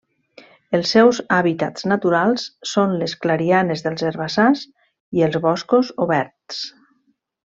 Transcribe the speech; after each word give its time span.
Els 0.77 0.93
seus 0.95 1.17
hàbitats 1.35 1.85
naturals 1.91 2.45
són 2.71 2.95
les 3.01 3.13
clarianes 3.25 3.83
dels 3.89 4.05
herbassars 4.09 4.65
i 5.21 5.27
els 5.29 5.39
boscos 5.45 5.93
oberts. 6.07 6.63